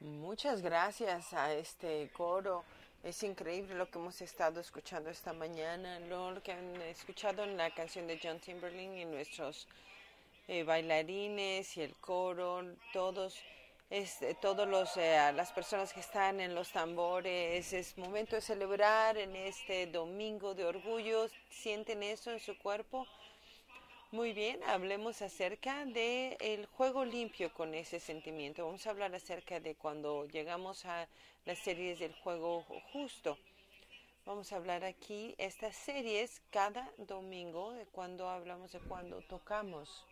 Muchas 0.00 0.62
gracias 0.62 1.32
a 1.32 1.52
este 1.52 2.08
coro. 2.12 2.62
Es 3.02 3.20
increíble 3.24 3.74
lo 3.74 3.90
que 3.90 3.98
hemos 3.98 4.20
estado 4.20 4.60
escuchando 4.60 5.10
esta 5.10 5.32
mañana, 5.32 5.98
lo 5.98 6.40
que 6.40 6.52
han 6.52 6.80
escuchado 6.82 7.42
en 7.42 7.56
la 7.56 7.74
canción 7.74 8.06
de 8.06 8.20
John 8.22 8.38
Timberlake 8.38 9.00
y 9.00 9.04
nuestros 9.04 9.66
eh, 10.46 10.62
bailarines 10.62 11.76
y 11.76 11.82
el 11.82 11.96
coro, 11.96 12.64
todos, 12.92 13.42
es, 13.90 14.20
todos 14.40 14.68
los, 14.68 14.96
eh, 14.96 15.32
las 15.34 15.50
personas 15.50 15.92
que 15.92 15.98
están 15.98 16.38
en 16.38 16.54
los 16.54 16.70
tambores. 16.70 17.72
Es 17.72 17.98
momento 17.98 18.36
de 18.36 18.42
celebrar 18.42 19.18
en 19.18 19.34
este 19.34 19.88
domingo 19.88 20.54
de 20.54 20.64
orgullo. 20.64 21.26
¿Sienten 21.50 22.04
eso 22.04 22.30
en 22.30 22.38
su 22.38 22.56
cuerpo? 22.56 23.04
Muy 24.10 24.32
bien, 24.32 24.62
hablemos 24.64 25.20
acerca 25.20 25.84
del 25.84 26.34
el 26.40 26.64
juego 26.64 27.04
limpio 27.04 27.52
con 27.52 27.74
ese 27.74 28.00
sentimiento. 28.00 28.64
Vamos 28.64 28.86
a 28.86 28.90
hablar 28.90 29.14
acerca 29.14 29.60
de 29.60 29.74
cuando 29.74 30.24
llegamos 30.24 30.86
a 30.86 31.06
las 31.44 31.58
series 31.58 31.98
del 31.98 32.14
juego 32.14 32.64
justo. 32.90 33.36
Vamos 34.24 34.50
a 34.50 34.56
hablar 34.56 34.82
aquí 34.82 35.34
estas 35.36 35.76
series 35.76 36.40
cada 36.50 36.90
domingo 36.96 37.72
de 37.72 37.84
cuando 37.84 38.30
hablamos 38.30 38.72
de 38.72 38.80
cuando 38.80 39.20
tocamos. 39.20 40.06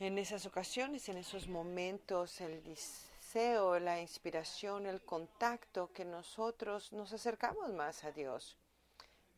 En 0.00 0.18
esas 0.18 0.46
ocasiones, 0.46 1.08
en 1.08 1.18
esos 1.18 1.46
momentos, 1.46 2.40
el 2.40 2.60
deseo, 2.64 3.78
la 3.78 4.00
inspiración, 4.00 4.86
el 4.86 5.00
contacto 5.00 5.92
que 5.92 6.04
nosotros 6.04 6.92
nos 6.92 7.12
acercamos 7.12 7.72
más 7.72 8.02
a 8.02 8.10
Dios. 8.10 8.56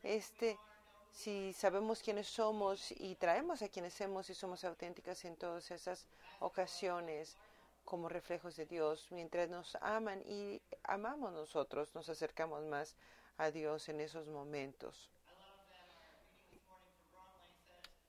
Este 0.03 0.57
si 1.19 1.53
sabemos 1.53 2.01
quiénes 2.01 2.29
somos 2.29 2.93
y 2.93 3.17
traemos 3.17 3.61
a 3.63 3.69
quienes 3.69 3.95
somos 3.95 4.31
y 4.31 4.35
somos 4.35 4.63
auténticas 4.63 5.25
en 5.25 5.35
todas 5.35 5.69
esas 5.73 6.07
ocasiones 6.39 7.37
como 7.85 8.09
reflejos 8.09 8.55
de 8.55 8.67
Dios, 8.67 9.09
mientras 9.11 9.49
nos 9.49 9.75
aman 9.81 10.23
y 10.27 10.63
amamos 10.85 11.33
nosotros, 11.33 11.93
nos 11.93 12.09
acercamos 12.09 12.63
más 12.67 12.95
a 13.37 13.51
Dios 13.51 13.89
en 13.89 14.01
esos 14.01 14.29
momentos. 14.29 15.11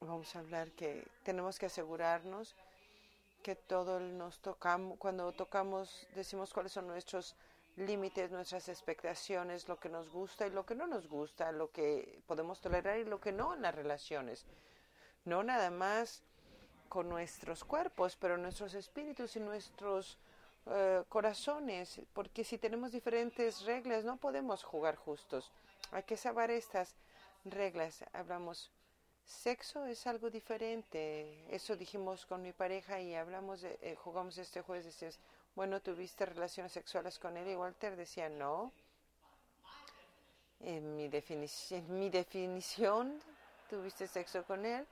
Vamos 0.02 0.36
a 0.36 0.40
hablar 0.40 0.70
que 0.74 1.08
tenemos 1.24 1.58
que 1.58 1.66
asegurarnos 1.66 2.56
que 3.42 3.56
todo 3.56 4.00
nos 4.00 4.38
tocamos, 4.38 5.00
cuando 5.00 5.32
tocamos, 5.32 6.06
decimos 6.14 6.54
cuáles 6.54 6.74
son 6.74 6.86
nuestros 6.86 7.36
límites, 7.80 8.32
nuestras 8.32 8.70
expectaciones, 8.70 9.68
lo 9.68 9.80
que 9.80 9.90
nos 9.90 10.10
gusta 10.10 10.48
y 10.48 10.52
lo 10.52 10.66
que 10.66 10.76
no 10.76 10.88
nos 10.88 11.08
gusta, 11.08 11.52
lo 11.52 11.72
que 11.72 12.22
podemos 12.28 12.62
tolerar 12.62 13.00
y 13.00 13.06
lo 13.06 13.20
que 13.20 13.32
no 13.32 13.54
en 13.54 13.62
las 13.62 13.76
relaciones. 13.76 14.46
No 15.26 15.44
nada 15.44 15.70
más 15.70 16.24
con 16.88 17.08
nuestros 17.08 17.64
cuerpos, 17.64 18.16
pero 18.16 18.38
nuestros 18.38 18.74
espíritus 18.74 19.36
y 19.36 19.40
nuestros 19.40 20.18
uh, 20.66 21.04
corazones, 21.08 22.02
porque 22.14 22.44
si 22.44 22.58
tenemos 22.58 22.92
diferentes 22.92 23.62
reglas 23.66 24.04
no 24.04 24.18
podemos 24.18 24.64
jugar 24.64 24.96
justos. 24.96 25.52
Hay 25.92 26.04
que 26.04 26.18
saber 26.18 26.52
estas 26.52 26.96
reglas. 27.46 28.04
Hablamos, 28.14 28.72
sexo 29.26 29.86
es 29.86 30.06
algo 30.08 30.30
diferente. 30.30 31.46
Eso 31.54 31.76
dijimos 31.76 32.26
con 32.26 32.42
mi 32.42 32.54
pareja 32.54 33.00
y 33.00 33.16
hablamos, 33.16 33.62
de, 33.62 33.78
eh, 33.82 33.96
jugamos 33.96 34.38
este 34.38 34.62
jueves, 34.62 34.86
bueno, 35.56 35.82
¿tuviste 35.82 36.26
relaciones 36.26 36.72
sexuales 36.72 37.20
con 37.20 37.38
él? 37.38 37.48
Y 37.50 37.56
Walter 37.56 37.96
decía, 37.96 38.30
no. 38.30 38.72
En 40.62 40.96
mi, 40.96 41.08
definición, 41.08 41.86
mi 42.00 42.10
definición, 42.10 43.20
tuviste 43.70 44.08
sexo 44.08 44.44
con 44.44 44.66
él. 44.66 44.86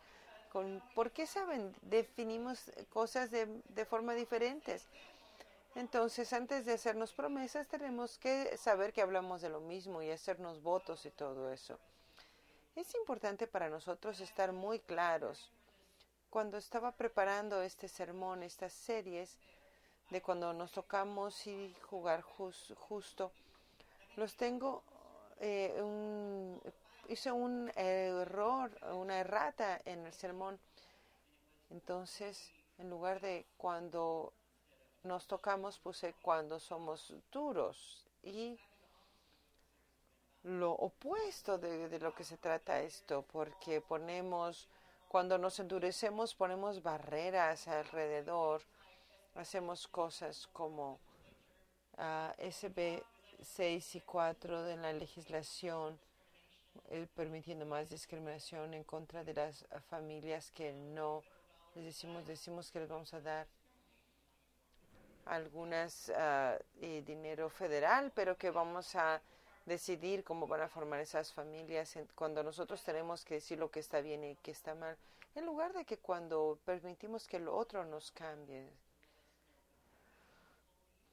Con, 0.51 0.81
¿Por 0.95 1.11
qué 1.11 1.25
saben? 1.27 1.75
Definimos 1.81 2.71
cosas 2.89 3.31
de, 3.31 3.47
de 3.69 3.85
forma 3.85 4.13
diferentes. 4.13 4.87
Entonces, 5.75 6.33
antes 6.33 6.65
de 6.65 6.73
hacernos 6.73 7.13
promesas, 7.13 7.67
tenemos 7.67 8.17
que 8.17 8.57
saber 8.57 8.93
que 8.93 9.01
hablamos 9.01 9.41
de 9.41 9.49
lo 9.49 9.59
mismo 9.59 10.01
y 10.01 10.09
hacernos 10.09 10.61
votos 10.63 11.05
y 11.05 11.11
todo 11.11 11.51
eso. 11.51 11.77
Es 12.75 12.93
importante 12.95 13.47
para 13.47 13.69
nosotros 13.69 14.19
estar 14.19 14.53
muy 14.53 14.79
claros. 14.79 15.51
Cuando 16.29 16.57
estaba 16.57 16.91
preparando 16.91 17.61
este 17.61 17.87
sermón, 17.87 18.43
estas 18.43 18.71
series, 18.71 19.37
de 20.09 20.21
cuando 20.21 20.53
nos 20.53 20.71
tocamos 20.71 21.47
y 21.47 21.75
jugar 21.89 22.21
just, 22.21 22.73
justo. 22.75 23.31
Los 24.15 24.35
tengo, 24.35 24.83
eh, 25.39 25.79
un, 25.81 26.61
hice 27.09 27.31
un 27.31 27.71
error, 27.75 28.71
una 28.93 29.19
errata 29.19 29.81
en 29.85 30.05
el 30.05 30.13
sermón. 30.13 30.59
Entonces, 31.69 32.51
en 32.77 32.89
lugar 32.89 33.19
de 33.19 33.45
cuando 33.57 34.31
nos 35.03 35.27
tocamos, 35.27 35.77
puse 35.79 36.13
cuando 36.21 36.59
somos 36.59 37.13
duros. 37.31 38.05
Y 38.23 38.57
lo 40.43 40.71
opuesto 40.71 41.57
de, 41.57 41.89
de 41.89 41.99
lo 41.99 42.13
que 42.15 42.23
se 42.23 42.37
trata 42.37 42.81
esto, 42.81 43.23
porque 43.33 43.81
ponemos, 43.81 44.67
cuando 45.09 45.37
nos 45.37 45.59
endurecemos, 45.59 46.33
ponemos 46.33 46.81
barreras 46.81 47.67
alrededor 47.67 48.61
hacemos 49.37 49.87
cosas 49.87 50.47
como 50.53 50.99
uh, 51.97 52.51
SB 52.51 53.01
6 53.41 53.95
y 53.95 54.01
4 54.01 54.63
de 54.63 54.77
la 54.77 54.93
legislación, 54.93 55.99
permitiendo 57.15 57.65
más 57.65 57.89
discriminación 57.89 58.73
en 58.73 58.83
contra 58.83 59.23
de 59.23 59.33
las 59.33 59.65
familias 59.89 60.51
que 60.51 60.73
no 60.73 61.23
les 61.75 61.85
decimos, 61.85 62.25
decimos 62.25 62.71
que 62.71 62.79
les 62.79 62.89
vamos 62.89 63.13
a 63.13 63.21
dar 63.21 63.47
algunas 65.25 66.09
uh, 66.09 66.57
dinero 67.05 67.49
federal, 67.49 68.11
pero 68.15 68.37
que 68.37 68.49
vamos 68.49 68.95
a 68.95 69.21
decidir 69.65 70.23
cómo 70.23 70.47
van 70.47 70.61
a 70.61 70.69
formar 70.69 71.01
esas 71.01 71.33
familias 71.33 71.97
cuando 72.15 72.41
nosotros 72.41 72.81
tenemos 72.83 73.25
que 73.25 73.35
decir 73.35 73.59
lo 73.59 73.69
que 73.69 73.81
está 73.81 74.01
bien 74.01 74.23
y 74.23 74.35
que 74.37 74.51
está 74.51 74.73
mal, 74.73 74.97
en 75.35 75.45
lugar 75.45 75.73
de 75.73 75.85
que 75.85 75.97
cuando 75.97 76.57
permitimos 76.65 77.27
que 77.27 77.39
lo 77.39 77.55
otro 77.55 77.85
nos 77.85 78.11
cambie, 78.11 78.67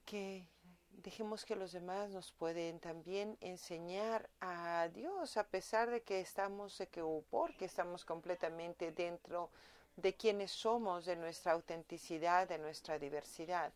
que 0.05 0.47
dejemos 0.91 1.45
que 1.45 1.57
los 1.57 1.73
demás 1.73 2.11
nos 2.11 2.33
pueden 2.33 2.81
también 2.81 3.37
enseñar 3.41 4.29
a 4.41 4.89
Dios 4.89 5.37
a 5.37 5.45
pesar 5.45 5.91
de 5.91 6.03
que 6.03 6.21
estamos 6.21 6.83
que 6.91 7.03
porque 7.31 7.67
estamos 7.67 8.05
completamente 8.05 8.93
dentro 8.93 9.51
de 9.97 10.15
quienes 10.15 10.51
somos, 10.51 11.05
de 11.05 11.17
nuestra 11.17 11.53
autenticidad, 11.53 12.49
de 12.49 12.59
nuestra 12.59 12.99
diversidad. 12.99 13.73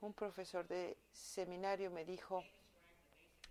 Un 0.00 0.12
profesor 0.12 0.66
de 0.66 0.96
seminario 1.12 1.90
me 1.90 2.04
dijo, 2.04 2.44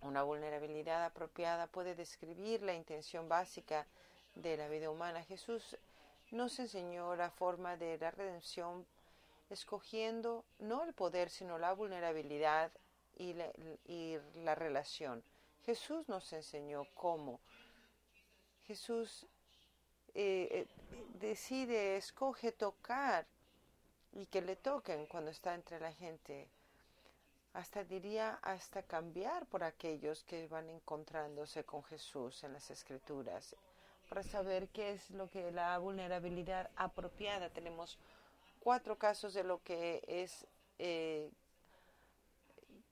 una 0.01 0.23
vulnerabilidad 0.23 1.05
apropiada 1.05 1.67
puede 1.67 1.95
describir 1.95 2.61
la 2.61 2.73
intención 2.73 3.29
básica 3.29 3.85
de 4.35 4.57
la 4.57 4.67
vida 4.67 4.89
humana. 4.89 5.23
Jesús 5.23 5.77
nos 6.31 6.57
enseñó 6.59 7.15
la 7.15 7.29
forma 7.29 7.77
de 7.77 7.97
la 7.97 8.11
redención 8.11 8.85
escogiendo 9.53 10.43
no 10.59 10.83
el 10.83 10.93
poder, 10.93 11.29
sino 11.29 11.57
la 11.57 11.73
vulnerabilidad 11.73 12.71
y 13.15 13.33
la, 13.33 14.55
relación. 14.55 15.23
Jesús 15.65 16.09
nos 16.09 16.33
enseñó 16.33 16.85
cómo. 16.95 17.39
Jesús 18.65 19.25
eh, 20.13 20.47
eh, 20.51 20.67
decide, 21.19 21.97
escoge 21.97 22.51
tocar 22.51 23.25
y 24.11 24.25
que 24.27 24.41
le 24.41 24.55
toquen 24.55 25.05
cuando 25.05 25.31
está 25.31 25.55
entre 25.55 25.79
la 25.79 25.91
gente. 25.93 26.47
Hasta 27.53 27.83
diría, 27.83 28.39
hasta 28.41 28.81
cambiar 28.83 29.45
por 29.45 29.63
aquellos 29.63 30.23
que 30.23 30.47
van 30.47 30.69
encontrándose 30.69 31.63
con 31.63 31.83
Jesús 31.83 32.43
en 32.43 32.53
las 32.53 32.71
escrituras, 32.71 33.55
para 34.09 34.23
saber 34.23 34.69
qué 34.69 34.93
es 34.93 35.11
lo 35.11 35.29
que 35.29 35.51
la 35.51 35.77
vulnerabilidad 35.77 36.69
apropiada 36.75 37.49
tenemos 37.49 37.99
cuatro 38.63 38.97
casos 38.97 39.33
de 39.33 39.43
lo 39.43 39.61
que 39.61 40.01
es 40.07 40.47
eh, 40.79 41.29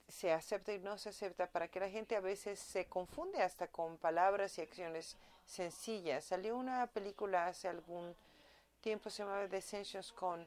se 0.10 0.34
acepta 0.34 0.74
y 0.74 0.80
no 0.80 0.98
se 0.98 1.10
acepta 1.10 1.48
para 1.48 1.70
que 1.70 1.80
la 1.80 1.90
gente 1.90 2.18
a 2.18 2.20
veces 2.20 2.60
se 2.60 2.86
confunde 2.86 3.42
hasta 3.42 3.68
con 3.68 3.98
palabras 3.98 4.58
y 4.58 4.62
acciones 4.62 5.16
sencillas. 5.46 6.26
Salió 6.26 6.58
una 6.58 6.88
película 6.88 7.48
hace 7.48 7.70
algún 7.70 8.14
tiempo, 8.82 9.10
se 9.10 9.24
llamaba 9.24 9.48
Descensions 9.48 10.12
con 10.12 10.46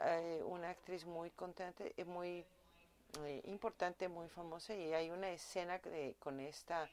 eh, 0.00 0.42
una 0.46 0.70
actriz 0.70 1.04
muy 1.04 1.30
contente, 1.30 1.92
eh, 1.98 2.04
muy 2.06 2.46
importante, 3.44 4.08
muy 4.08 4.28
famosa 4.28 4.74
y 4.74 4.94
hay 4.94 5.10
una 5.10 5.30
escena 5.30 5.78
de, 5.78 6.14
con 6.18 6.40
esta 6.40 6.88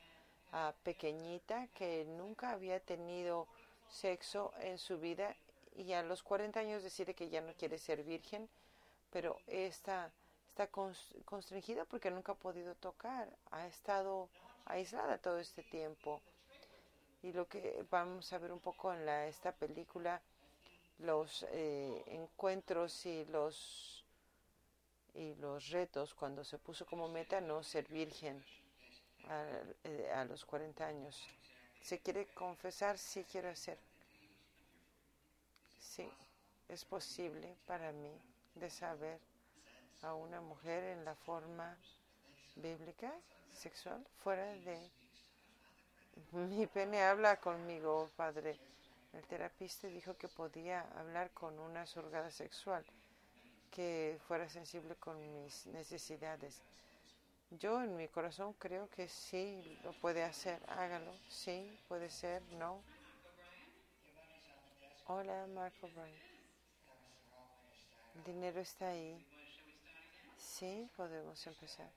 uh, 0.54 0.72
pequeñita 0.84 1.68
que 1.74 2.06
nunca 2.06 2.52
había 2.52 2.80
tenido 2.80 3.48
sexo 3.90 4.54
en 4.62 4.78
su 4.78 4.98
vida 4.98 5.36
y 5.76 5.94
a 5.94 6.04
los 6.04 6.24
40 6.24 6.60
años 6.60 6.84
decide 6.84 7.14
que 7.14 7.30
ya 7.30 7.42
no 7.42 7.54
quiere 7.54 7.78
ser 7.78 8.04
virgen, 8.04 8.50
pero 9.12 9.38
está, 9.48 10.12
está 10.50 10.68
constringida 10.68 11.86
porque 11.86 12.12
nunca 12.12 12.34
ha 12.34 12.36
podido 12.36 12.76
tocar, 12.76 13.30
ha 13.52 13.68
estado 13.68 14.30
aislada 14.66 15.18
todo 15.18 15.40
este 15.40 15.64
tiempo. 15.64 16.22
Y 17.24 17.34
lo 17.34 17.48
que 17.48 17.86
vamos 17.90 18.32
a 18.34 18.38
ver 18.38 18.52
un 18.52 18.60
poco 18.60 18.94
en 18.94 19.06
la, 19.06 19.28
esta 19.28 19.52
película, 19.52 20.22
los 21.00 21.46
eh, 21.50 22.04
encuentros 22.08 23.06
y 23.06 23.26
los 23.26 24.04
y 25.16 25.34
los 25.36 25.70
retos 25.70 26.14
cuando 26.14 26.44
se 26.44 26.58
puso 26.58 26.86
como 26.86 27.08
meta 27.08 27.40
no 27.40 27.64
ser 27.64 27.88
virgen 27.88 28.44
a, 29.30 29.46
eh, 29.86 30.12
a 30.14 30.26
los 30.26 30.44
40 30.44 30.86
años. 30.86 31.26
¿Se 31.82 32.00
quiere 32.00 32.28
confesar? 32.34 32.98
Sí, 32.98 33.26
quiero 33.32 33.50
hacer. 33.50 33.78
Sí, 35.86 36.10
es 36.68 36.84
posible 36.84 37.56
para 37.68 37.92
mí 37.94 38.12
de 38.56 38.70
saber 38.70 39.20
a 40.02 40.14
una 40.14 40.42
mujer 40.42 40.84
en 40.84 41.06
la 41.06 41.16
forma 41.16 41.78
bíblica, 42.56 43.14
sexual, 43.54 44.06
fuera 44.24 44.46
de... 44.46 44.92
Mi 46.32 46.68
pene 46.68 47.02
habla 47.04 47.38
conmigo, 47.40 48.10
padre. 48.18 48.60
El 49.14 49.26
terapista 49.28 49.88
dijo 49.88 50.18
que 50.18 50.28
podía 50.28 50.82
hablar 50.98 51.32
con 51.32 51.58
una 51.60 51.86
surgada 51.86 52.30
sexual 52.32 52.84
que 53.72 54.18
fuera 54.28 54.50
sensible 54.50 54.96
con 54.96 55.18
mis 55.32 55.68
necesidades. 55.68 56.62
Yo 57.52 57.82
en 57.82 57.96
mi 57.96 58.08
corazón 58.08 58.54
creo 58.54 58.90
que 58.90 59.08
sí 59.08 59.80
lo 59.84 59.94
puede 59.94 60.24
hacer. 60.24 60.62
Hágalo. 60.68 61.14
Sí, 61.30 61.78
puede 61.88 62.10
ser. 62.10 62.42
No. 62.54 62.82
Hola, 65.08 65.46
Marco. 65.46 65.88
El 68.16 68.24
dinero 68.24 68.60
está 68.60 68.88
ahí. 68.90 69.24
Sí, 70.36 70.90
podemos 70.98 71.46
empezar. 71.46 71.92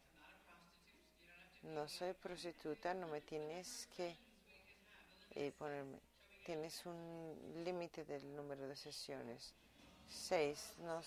No 1.62 1.88
soy 1.88 2.12
prostituta, 2.12 2.92
no 2.92 3.08
me 3.08 3.22
tienes 3.22 3.88
que 3.96 4.14
eh, 5.30 5.52
ponerme. 5.56 5.98
Tienes 6.44 6.84
un 6.84 7.62
límite 7.64 8.04
del 8.04 8.36
número 8.36 8.68
de 8.68 8.76
sesiones. 8.76 9.54
Seis. 10.10 10.74
Nos 10.80 11.06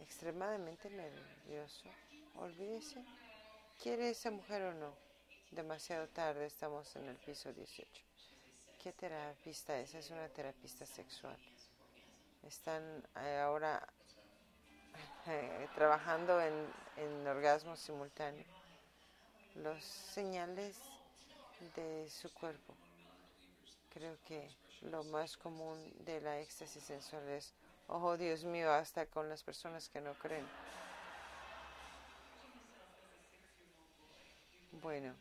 extremadamente 0.00 0.90
nervioso. 0.90 1.88
Olvídese. 2.34 3.04
¿Quiere 3.80 4.10
esa 4.10 4.32
mujer 4.32 4.62
o 4.62 4.74
no? 4.74 4.92
Demasiado 5.52 6.08
tarde, 6.08 6.46
estamos 6.46 6.96
en 6.96 7.04
el 7.04 7.16
piso 7.18 7.52
18. 7.52 8.07
¿Qué 8.78 8.92
terapista 8.92 9.78
es? 9.78 9.94
Es 9.94 10.10
una 10.10 10.28
terapista 10.28 10.86
sexual. 10.86 11.36
Están 12.42 12.82
eh, 13.16 13.38
ahora 13.38 13.86
eh, 15.26 15.68
trabajando 15.74 16.40
en, 16.40 16.54
en 16.96 17.26
orgasmo 17.26 17.76
simultáneo. 17.76 18.44
Los 19.56 19.84
señales 19.84 20.78
de 21.74 22.08
su 22.08 22.32
cuerpo. 22.32 22.74
Creo 23.92 24.16
que 24.26 24.48
lo 24.82 25.02
más 25.04 25.36
común 25.36 25.92
de 26.04 26.20
la 26.20 26.38
éxtasis 26.38 26.84
sensual 26.84 27.28
es 27.28 27.52
Oh, 27.90 28.18
Dios 28.18 28.44
mío, 28.44 28.70
hasta 28.70 29.06
con 29.06 29.30
las 29.30 29.42
personas 29.42 29.88
que 29.88 30.02
no 30.02 30.12
creen. 30.18 30.46
Bueno, 34.72 35.14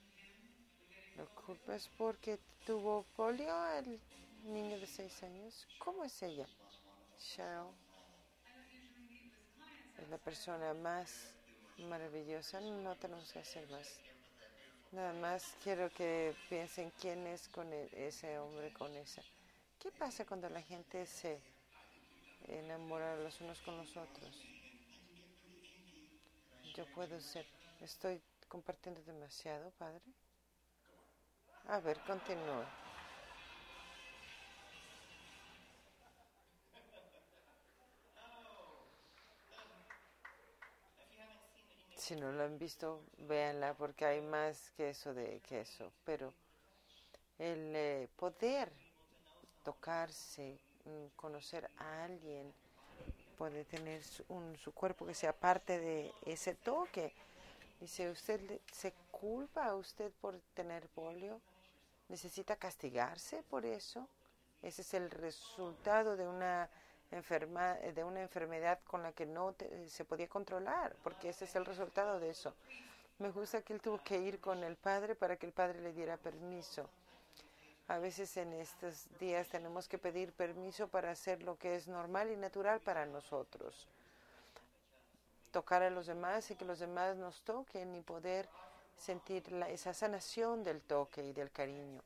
¿lo 1.18 1.28
culpas 1.46 1.90
porque 1.98 2.40
tuvo 2.66 3.04
polio 3.16 3.54
el 3.74 4.00
niño 4.44 4.80
de 4.80 4.88
seis 4.88 5.22
años? 5.24 5.68
¿Cómo 5.80 6.06
es 6.06 6.22
ella? 6.22 6.48
Cheryl 7.20 7.74
es 9.98 10.10
la 10.10 10.18
persona 10.18 10.74
más 10.74 11.34
maravillosa. 11.90 12.62
No 12.62 12.96
tenemos 12.96 13.32
que 13.34 13.40
hacer 13.40 13.70
más. 13.70 14.00
Nada 14.92 15.14
más 15.14 15.56
quiero 15.64 15.90
que 15.90 16.34
piensen 16.50 16.92
quién 17.02 17.28
es 17.28 17.50
con 17.50 17.72
e-, 17.74 17.90
ese 17.94 18.40
hombre, 18.40 18.72
con 18.74 18.96
esa. 18.96 19.22
¿Qué 19.80 19.92
pasa 19.92 20.26
cuando 20.26 20.50
la 20.50 20.62
gente 20.62 21.06
se 21.06 21.42
enamorar 22.48 23.18
los 23.20 23.40
unos 23.42 23.60
con 23.62 23.78
los 23.78 23.96
otros. 23.98 24.44
Yo 26.76 26.86
puedo 26.94 27.20
ser, 27.20 27.46
estoy 27.82 28.22
compartiendo 28.48 29.02
demasiado, 29.04 29.72
Padre. 29.72 30.02
A 31.68 31.80
ver, 31.80 31.98
continúa. 32.08 32.66
Si 41.96 42.16
no 42.16 42.32
lo 42.32 42.44
han 42.44 42.58
visto, 42.58 43.02
véanla 43.18 43.74
porque 43.74 44.06
hay 44.06 44.22
más 44.22 44.72
que 44.78 44.90
eso 44.92 45.14
de 45.14 45.42
queso. 45.42 45.92
Pero 46.06 46.34
el 47.40 47.76
eh, 47.76 48.08
poder 48.16 48.72
tocarse, 49.64 50.58
Mm, 50.88 51.08
conocer 51.18 51.70
a 51.80 52.06
alguien, 52.06 52.54
puede 53.38 53.66
tener 53.66 54.02
un, 54.30 54.56
su 54.58 54.72
cuerpo 54.74 55.06
que 55.06 55.14
sea 55.14 55.34
parte 55.34 55.80
de 55.80 56.14
ese 56.26 56.56
toque. 56.56 57.12
Dice, 57.82 58.10
¿usted 58.10 58.40
se 58.72 58.94
culpa 59.12 59.66
a 59.66 59.76
usted 59.76 60.12
por 60.22 60.40
tener 60.54 60.88
polio? 60.90 61.42
¿Necesita 62.10 62.56
castigarse 62.56 63.44
por 63.44 63.66
eso? 63.66 64.08
Ese 64.62 64.82
es 64.82 64.94
el 64.94 65.12
resultado 65.12 66.16
de 66.16 66.28
una, 66.28 66.70
enferma, 67.12 67.76
de 67.76 68.04
una 68.04 68.22
enfermedad 68.22 68.80
con 68.86 69.04
la 69.04 69.12
que 69.12 69.26
no 69.26 69.56
se 69.88 70.06
podía 70.06 70.28
controlar, 70.28 70.96
porque 71.04 71.30
ese 71.30 71.46
es 71.46 71.56
el 71.56 71.66
resultado 71.66 72.20
de 72.20 72.30
eso. 72.30 72.54
Me 73.20 73.32
gusta 73.32 73.62
que 73.62 73.74
él 73.74 73.82
tuvo 73.82 74.02
que 74.04 74.20
ir 74.20 74.40
con 74.40 74.64
el 74.64 74.76
padre 74.76 75.16
para 75.16 75.38
que 75.38 75.46
el 75.46 75.52
padre 75.52 75.82
le 75.82 75.94
diera 75.94 76.18
permiso. 76.18 76.88
A 77.88 78.00
veces 78.00 78.36
en 78.38 78.54
estos 78.54 79.08
días 79.18 79.48
tenemos 79.48 79.88
que 79.88 79.98
pedir 79.98 80.34
permiso 80.34 80.88
para 80.88 81.12
hacer 81.12 81.42
lo 81.42 81.58
que 81.58 81.76
es 81.76 81.88
normal 81.88 82.30
y 82.32 82.36
natural 82.36 82.82
para 82.82 83.06
nosotros. 83.06 83.88
Tocar 85.52 85.84
a 85.84 85.90
los 85.90 86.06
demás 86.06 86.52
y 86.52 86.56
que 86.56 86.66
los 86.66 86.80
demás 86.80 87.16
nos 87.16 87.42
toquen 87.44 87.96
y 87.96 88.02
poder 88.02 88.50
sentir 88.98 89.44
esa 89.70 89.94
sanación 89.94 90.64
del 90.64 90.82
toque 90.82 91.24
y 91.24 91.34
del 91.34 91.52
cariño. 91.52 92.02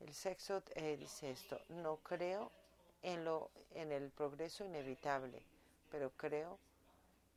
El 0.00 0.14
sexo 0.14 0.62
eh, 0.74 0.96
dice 0.96 1.30
esto, 1.30 1.60
no 1.68 1.96
creo 1.96 2.50
en, 3.02 3.24
lo, 3.24 3.50
en 3.74 3.92
el 3.92 4.10
progreso 4.10 4.64
inevitable, 4.64 5.42
pero 5.90 6.10
creo 6.16 6.58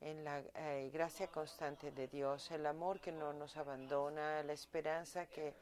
en 0.02 0.24
la 0.24 0.40
eh, 0.56 0.90
gracia 0.94 1.28
constante 1.28 1.92
de 1.92 2.08
Dios, 2.08 2.52
el 2.52 2.66
amor 2.66 3.00
que 3.00 3.12
no 3.12 3.34
nos 3.34 3.58
abandona, 3.58 4.44
la 4.44 4.54
esperanza 4.54 5.26
que 5.26 5.54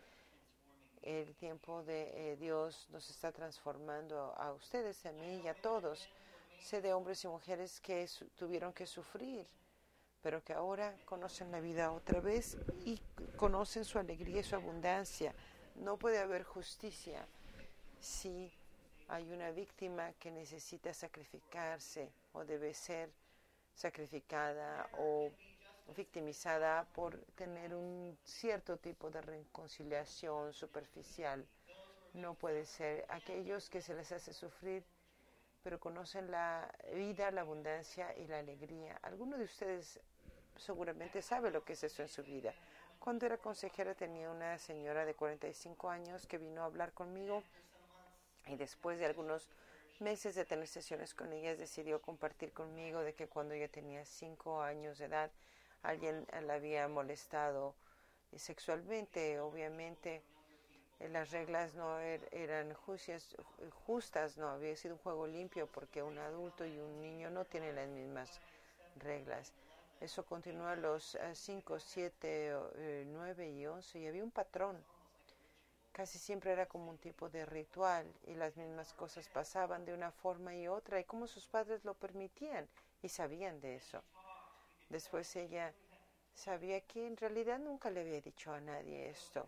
el 1.01 1.35
tiempo 1.35 1.83
de 1.83 2.31
eh, 2.31 2.35
Dios 2.37 2.87
nos 2.91 3.09
está 3.09 3.31
transformando 3.31 4.33
a 4.37 4.51
ustedes, 4.53 5.05
a 5.05 5.11
mí 5.11 5.41
y 5.43 5.47
a 5.47 5.53
todos. 5.53 6.07
Sé 6.59 6.81
de 6.81 6.93
hombres 6.93 7.23
y 7.23 7.27
mujeres 7.27 7.79
que 7.79 8.09
tuvieron 8.35 8.73
que 8.73 8.87
sufrir, 8.87 9.45
pero 10.25 10.43
que 10.43 10.53
ahora 10.53 10.97
conocen 11.05 11.51
la 11.51 11.59
vida 11.59 11.91
otra 11.91 12.19
vez 12.19 12.57
y 12.83 12.99
conocen 13.37 13.85
su 13.85 13.99
alegría 13.99 14.39
y 14.39 14.43
su 14.43 14.55
abundancia. 14.55 15.35
No 15.75 15.97
puede 15.97 16.17
haber 16.17 16.41
justicia 16.41 17.27
si 17.99 18.51
hay 19.07 19.31
una 19.31 19.51
víctima 19.51 20.13
que 20.13 20.31
necesita 20.31 20.95
sacrificarse 20.95 22.11
o 22.33 22.43
debe 22.43 22.73
ser 22.73 23.11
sacrificada 23.75 24.89
o 24.97 25.29
victimizada 25.95 26.87
por 26.95 27.19
tener 27.35 27.75
un 27.75 28.17
cierto 28.23 28.77
tipo 28.77 29.11
de 29.11 29.21
reconciliación 29.21 30.53
superficial. 30.53 31.45
No 32.15 32.33
puede 32.33 32.65
ser 32.65 33.05
aquellos 33.09 33.69
que 33.69 33.79
se 33.79 33.93
les 33.93 34.11
hace 34.11 34.33
sufrir, 34.33 34.83
pero 35.61 35.79
conocen 35.79 36.31
la 36.31 36.67
vida, 36.95 37.29
la 37.29 37.41
abundancia 37.41 38.17
y 38.17 38.25
la 38.25 38.39
alegría. 38.39 38.99
Alguno 39.03 39.37
de 39.37 39.43
ustedes 39.43 39.99
seguramente 40.57 41.21
sabe 41.21 41.51
lo 41.51 41.63
que 41.63 41.73
es 41.73 41.83
eso 41.83 42.01
en 42.01 42.09
su 42.09 42.23
vida. 42.23 42.53
Cuando 42.99 43.25
era 43.25 43.37
consejera 43.37 43.93
tenía 43.93 44.29
una 44.29 44.57
señora 44.57 45.05
de 45.05 45.13
45 45.13 45.89
años 45.89 46.25
que 46.27 46.37
vino 46.37 46.61
a 46.61 46.65
hablar 46.65 46.93
conmigo 46.93 47.43
y 48.47 48.55
después 48.55 48.99
de 48.99 49.05
algunos 49.05 49.49
meses 49.99 50.35
de 50.35 50.45
tener 50.45 50.67
sesiones 50.67 51.13
con 51.13 51.31
ella 51.31 51.55
decidió 51.55 52.01
compartir 52.01 52.51
conmigo 52.51 53.01
de 53.01 53.13
que 53.13 53.27
cuando 53.27 53.53
ella 53.53 53.67
tenía 53.67 54.05
5 54.05 54.61
años 54.61 54.97
de 54.97 55.05
edad 55.05 55.31
alguien 55.83 56.25
la 56.41 56.55
había 56.55 56.87
molestado 56.87 57.75
sexualmente. 58.35 59.39
Obviamente 59.39 60.21
eh, 60.99 61.09
las 61.09 61.31
reglas 61.31 61.73
no 61.75 61.99
er, 61.99 62.27
eran 62.31 62.73
justas, 62.73 64.37
no 64.37 64.49
había 64.49 64.75
sido 64.75 64.95
un 64.95 65.01
juego 65.01 65.27
limpio 65.27 65.67
porque 65.67 66.01
un 66.01 66.17
adulto 66.17 66.65
y 66.65 66.77
un 66.77 67.01
niño 67.01 67.29
no 67.29 67.45
tienen 67.45 67.75
las 67.75 67.87
mismas 67.87 68.39
reglas. 68.97 69.53
Eso 70.01 70.25
continuó 70.25 70.67
a 70.67 70.75
los 70.75 71.17
5, 71.33 71.79
7, 71.79 73.05
9 73.07 73.49
y 73.49 73.65
11 73.65 73.99
y 73.99 74.07
había 74.07 74.23
un 74.23 74.31
patrón. 74.31 74.83
Casi 75.91 76.19
siempre 76.19 76.51
era 76.51 76.65
como 76.65 76.89
un 76.89 76.97
tipo 76.97 77.29
de 77.29 77.45
ritual 77.45 78.05
y 78.27 78.33
las 78.33 78.57
mismas 78.57 78.93
cosas 78.93 79.29
pasaban 79.29 79.85
de 79.85 79.93
una 79.93 80.11
forma 80.11 80.53
y 80.53 80.67
otra 80.67 80.99
y 80.99 81.05
como 81.05 81.25
sus 81.25 81.47
padres 81.47 81.85
lo 81.85 81.93
permitían 81.93 82.67
y 83.01 83.07
sabían 83.07 83.61
de 83.61 83.75
eso. 83.75 84.03
Después 84.89 85.33
ella 85.37 85.73
sabía 86.33 86.81
que 86.81 87.07
en 87.07 87.15
realidad 87.15 87.59
nunca 87.59 87.89
le 87.89 88.01
había 88.01 88.19
dicho 88.19 88.51
a 88.51 88.59
nadie 88.59 89.09
esto. 89.09 89.47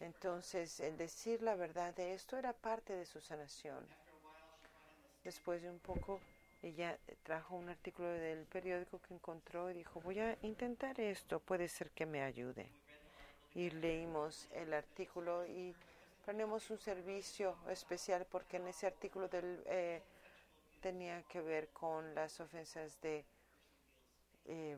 Entonces, 0.00 0.78
el 0.80 0.96
decir 0.96 1.42
la 1.42 1.56
verdad 1.56 1.94
de 1.94 2.14
esto 2.14 2.36
era 2.36 2.52
parte 2.52 2.92
de 2.92 3.06
su 3.06 3.20
sanación. 3.20 3.84
Después 5.24 5.62
de 5.62 5.70
un 5.70 5.80
poco, 5.80 6.20
ella 6.62 6.98
trajo 7.22 7.56
un 7.56 7.68
artículo 7.68 8.08
del 8.08 8.44
periódico 8.46 9.00
que 9.00 9.14
encontró 9.14 9.70
y 9.70 9.74
dijo, 9.74 10.00
voy 10.00 10.18
a 10.18 10.36
intentar 10.42 10.98
esto, 11.00 11.38
puede 11.40 11.68
ser 11.68 11.90
que 11.90 12.06
me 12.06 12.22
ayude. 12.22 12.68
Y 13.54 13.70
leímos 13.70 14.48
el 14.52 14.74
artículo 14.74 15.46
y 15.46 15.74
ponemos 16.24 16.68
un 16.70 16.78
servicio 16.78 17.56
especial 17.68 18.26
porque 18.30 18.56
en 18.56 18.68
ese 18.68 18.86
artículo 18.86 19.28
del, 19.28 19.62
eh, 19.66 20.02
tenía 20.80 21.22
que 21.22 21.40
ver 21.40 21.68
con 21.68 22.14
las 22.14 22.40
ofensas 22.40 23.00
de 23.00 23.24
eh, 24.46 24.76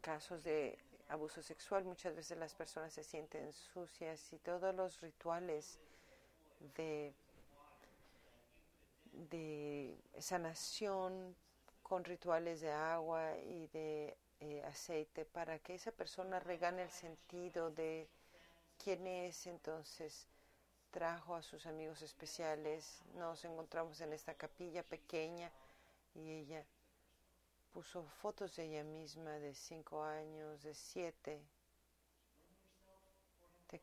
casos 0.00 0.42
de 0.42 0.78
abuso 1.08 1.42
sexual. 1.42 1.84
Muchas 1.84 2.14
veces 2.16 2.38
las 2.38 2.54
personas 2.54 2.92
se 2.92 3.04
sienten 3.04 3.52
sucias 3.52 4.32
y 4.32 4.38
todos 4.38 4.74
los 4.74 5.00
rituales 5.00 5.78
de, 6.76 7.14
de 9.12 9.96
sanación 10.18 11.36
con 11.82 12.04
rituales 12.04 12.60
de 12.60 12.72
agua 12.72 13.36
y 13.38 13.66
de 13.68 14.16
eh, 14.40 14.62
aceite 14.64 15.24
para 15.24 15.58
que 15.58 15.74
esa 15.74 15.92
persona 15.92 16.40
regane 16.40 16.82
el 16.82 16.90
sentido 16.90 17.70
de 17.70 18.08
quién 18.82 19.06
es. 19.06 19.46
Entonces 19.46 20.26
trajo 20.90 21.34
a 21.34 21.42
sus 21.42 21.66
amigos 21.66 22.02
especiales. 22.02 23.02
Nos 23.14 23.44
encontramos 23.44 24.00
en 24.00 24.12
esta 24.12 24.34
capilla 24.34 24.82
pequeña 24.82 25.50
y 26.14 26.30
ella 26.30 26.64
puso 27.72 28.04
fotos 28.20 28.56
de 28.56 28.64
ella 28.64 28.84
misma 28.84 29.30
de 29.38 29.54
cinco 29.54 30.02
años, 30.02 30.62
de 30.62 30.74
siete. 30.74 31.40
Te, 33.66 33.80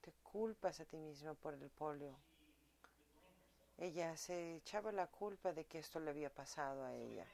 te 0.00 0.12
culpas 0.22 0.80
a 0.80 0.84
ti 0.84 0.96
misma 0.96 1.34
por 1.34 1.54
el 1.54 1.68
polio. 1.70 2.16
Ella 3.80 4.14
se 4.14 4.56
echaba 4.56 4.92
la 4.92 5.06
culpa 5.06 5.54
de 5.54 5.64
que 5.64 5.78
esto 5.78 6.00
le 6.00 6.10
había 6.10 6.28
pasado 6.28 6.84
a 6.84 6.94
ella. 6.94 7.24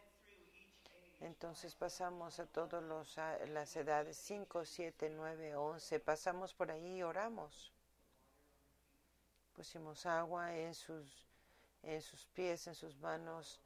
Entonces 1.21 1.75
pasamos 1.75 2.39
a 2.39 2.47
todas 2.47 2.85
las 3.49 3.75
edades, 3.75 4.17
5, 4.17 4.65
7, 4.65 5.11
9, 5.11 5.57
11, 5.57 5.99
pasamos 5.99 6.55
por 6.55 6.71
ahí 6.71 6.99
y 6.99 7.03
oramos. 7.03 7.73
Pusimos 9.57 10.07
agua 10.07 10.57
en 10.57 10.73
sus, 10.73 11.27
en 11.83 12.01
sus 12.01 12.27
pies, 12.27 12.69
en 12.69 12.77
sus 12.77 12.97
manos, 12.99 13.61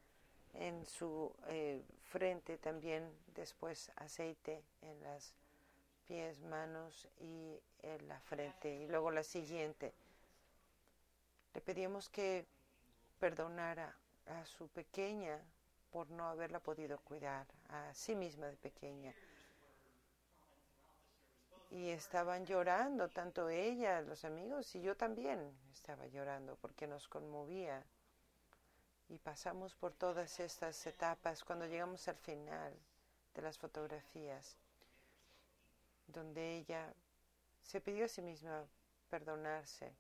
en 0.55 0.87
su 0.87 1.35
eh, 1.49 1.85
frente 2.05 2.57
también, 2.57 3.13
después 3.35 3.93
aceite 3.97 4.65
en 4.81 5.03
las 5.03 5.35
pies, 6.09 6.41
manos 6.41 7.07
y 7.19 7.61
en 7.83 8.09
la 8.09 8.19
frente. 8.21 8.75
Y 8.75 8.87
luego 8.87 9.11
la 9.11 9.23
siguiente. 9.23 9.93
Le 11.53 11.61
pedimos 11.61 12.09
que 12.09 12.47
perdonara 13.21 13.95
a 14.27 14.45
su 14.47 14.67
pequeña 14.69 15.39
por 15.93 16.11
no 16.11 16.29
haberla 16.29 16.59
podido 16.61 16.99
cuidar, 16.99 17.47
a 17.69 17.93
sí 17.95 18.15
misma 18.15 18.47
de 18.47 18.57
pequeña. 18.57 19.15
Y 21.71 21.91
estaban 21.91 22.47
llorando, 22.47 23.09
tanto 23.09 23.49
ella, 23.49 24.01
los 24.01 24.25
amigos, 24.25 24.75
y 24.75 24.81
yo 24.81 24.97
también 24.97 25.53
estaba 25.73 26.07
llorando 26.07 26.57
porque 26.57 26.87
nos 26.87 27.07
conmovía 27.07 27.85
y 29.09 29.19
pasamos 29.19 29.75
por 29.75 29.93
todas 29.93 30.41
estas 30.41 30.87
etapas 30.87 31.45
cuando 31.45 31.67
llegamos 31.67 32.09
al 32.09 32.17
final 32.17 32.73
de 33.35 33.43
las 33.43 33.59
fotografías, 33.59 34.57
donde 36.07 36.57
ella 36.57 36.93
se 37.63 37.81
pidió 37.81 38.07
a 38.07 38.09
sí 38.09 38.23
misma 38.23 38.65
perdonarse 39.09 39.93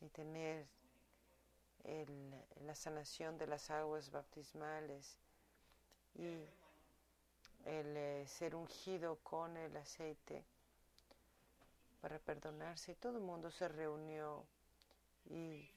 y 0.00 0.08
tener 0.08 0.66
la 2.64 2.74
sanación 2.74 3.38
de 3.38 3.46
las 3.46 3.70
aguas 3.70 4.10
bautismales 4.10 5.18
y 6.14 6.44
el 7.64 7.96
eh, 7.96 8.24
ser 8.26 8.54
ungido 8.54 9.16
con 9.22 9.56
el 9.56 9.76
aceite 9.76 10.44
para 12.00 12.18
perdonarse. 12.18 12.94
Todo 12.94 13.18
el 13.18 13.24
mundo 13.24 13.50
se 13.50 13.68
reunió 13.68 14.44
y 15.26 15.68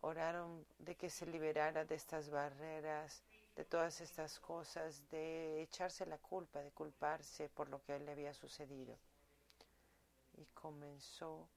oraron 0.00 0.66
de 0.78 0.96
que 0.96 1.08
se 1.08 1.26
liberara 1.26 1.84
de 1.84 1.94
estas 1.94 2.30
barreras, 2.30 3.22
de 3.56 3.64
todas 3.64 4.00
estas 4.00 4.38
cosas, 4.40 5.08
de 5.10 5.62
echarse 5.62 6.04
la 6.06 6.18
culpa, 6.18 6.60
de 6.60 6.70
culparse 6.72 7.48
por 7.48 7.68
lo 7.68 7.82
que 7.82 7.98
le 7.98 8.12
había 8.12 8.34
sucedido. 8.34 8.98
Y 10.36 10.44
comenzó 10.46 11.48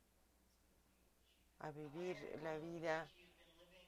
a 1.60 1.72
vivir 1.72 2.18
la 2.44 2.58
vida 2.58 3.08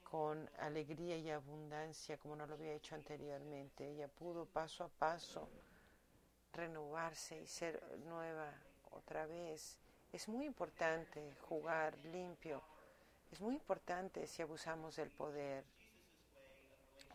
con 0.02 0.48
alegría 0.58 1.16
y 1.16 1.30
abundancia 1.30 2.16
como 2.16 2.36
no 2.36 2.46
lo 2.46 2.54
había 2.54 2.72
hecho 2.72 2.94
anteriormente. 2.94 3.88
Ella 3.88 4.08
pudo 4.08 4.44
paso 4.46 4.84
a 4.84 4.88
paso 4.88 5.48
renovarse 6.52 7.40
y 7.40 7.46
ser 7.46 7.80
nueva 8.06 8.52
otra 8.90 9.26
vez. 9.26 9.78
Es 10.12 10.28
muy 10.28 10.46
importante 10.46 11.34
jugar 11.48 11.96
limpio 12.06 12.62
es 13.32 13.40
muy 13.40 13.54
importante 13.54 14.26
si 14.26 14.42
abusamos 14.42 14.96
del 14.96 15.08
poder 15.10 15.64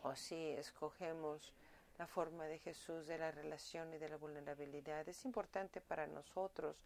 o 0.04 0.16
si 0.16 0.52
escogemos 0.52 1.52
la 1.98 2.08
forma 2.08 2.46
de 2.46 2.58
Jesús 2.60 3.06
de 3.08 3.18
la 3.18 3.32
relación 3.32 3.94
y 3.94 3.98
de 3.98 4.08
la 4.08 4.16
vulnerabilidad. 4.16 5.08
Es 5.10 5.26
importante 5.26 5.82
para 5.82 6.08
nosotros, 6.08 6.78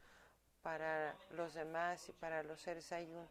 para 0.64 1.16
los 1.32 1.54
demás 1.54 2.10
y 2.10 2.12
para 2.14 2.42
los 2.42 2.60
seres. 2.60 2.92
Hay 2.92 3.06
un 3.14 3.28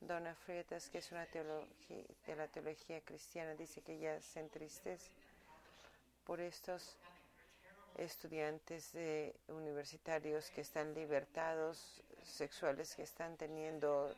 Donna 0.00 0.34
Frietas, 0.34 0.88
que 0.88 0.98
es 0.98 1.10
una 1.12 1.26
teología, 1.26 2.04
de 2.26 2.36
la 2.36 2.46
teología 2.48 3.00
cristiana, 3.00 3.54
dice 3.54 3.80
que 3.82 3.94
ella 3.94 4.20
se 4.20 4.40
entristece 4.40 5.10
por 6.24 6.40
estos 6.40 6.96
estudiantes 7.96 8.92
de 8.92 9.34
universitarios 9.48 10.50
que 10.50 10.60
están 10.60 10.94
libertados 10.94 12.02
sexuales, 12.22 12.94
que 12.94 13.02
están 13.02 13.36
teniendo 13.36 14.14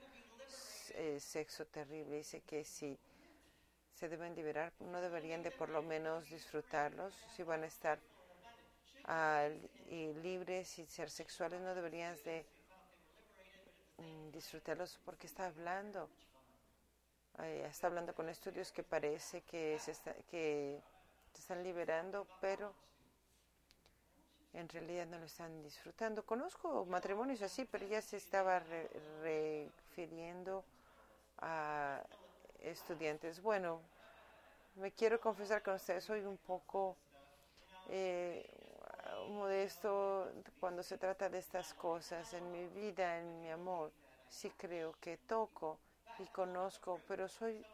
eh, 0.94 1.18
sexo 1.18 1.64
terrible. 1.66 2.18
Dice 2.18 2.42
que 2.42 2.64
si 2.64 2.98
se 3.94 4.08
deben 4.08 4.34
liberar, 4.34 4.72
no 4.80 5.00
deberían 5.00 5.42
de 5.42 5.50
por 5.50 5.68
lo 5.70 5.82
menos 5.82 6.28
disfrutarlos. 6.28 7.14
Si 7.34 7.42
van 7.42 7.62
a 7.62 7.66
estar 7.66 7.98
libres 10.22 10.78
y 10.78 10.86
ser 10.86 11.10
sexuales, 11.10 11.60
no 11.60 11.74
deberían 11.74 12.16
de 12.24 12.44
disfrutarlos 14.32 14.98
porque 15.04 15.26
está 15.26 15.46
hablando. 15.46 16.08
está 17.38 17.86
hablando 17.86 18.14
con 18.14 18.28
estudios 18.28 18.72
que 18.72 18.82
parece 18.82 19.42
que 19.42 19.78
se, 19.78 19.92
que 20.30 20.80
se 21.32 21.40
están 21.40 21.62
liberando, 21.62 22.26
pero 22.40 22.74
en 24.52 24.68
realidad 24.68 25.06
no 25.06 25.18
lo 25.18 25.26
están 25.26 25.62
disfrutando. 25.62 26.24
Conozco 26.24 26.84
matrimonios 26.86 27.42
así, 27.42 27.64
pero 27.64 27.86
ya 27.86 28.02
se 28.02 28.16
estaba 28.16 28.60
refiriendo 29.22 30.64
a 31.38 32.02
estudiantes. 32.60 33.40
Bueno, 33.40 33.80
me 34.76 34.92
quiero 34.92 35.20
confesar 35.20 35.62
con 35.62 35.74
ustedes, 35.74 36.04
soy 36.04 36.24
un 36.24 36.36
poco 36.36 36.96
eh, 37.88 38.44
modesto 39.30 40.32
cuando 40.58 40.82
se 40.82 40.98
trata 40.98 41.28
de 41.28 41.38
estas 41.38 41.74
cosas. 41.74 42.32
En 42.34 42.50
mi 42.52 42.66
vida, 42.68 43.18
en 43.18 43.40
mi 43.40 43.50
amor, 43.50 43.92
sí 44.28 44.50
creo 44.56 44.94
que 45.00 45.16
toco 45.16 45.78
y 46.18 46.26
conozco, 46.26 47.00
pero 47.08 47.28
soy... 47.28 47.64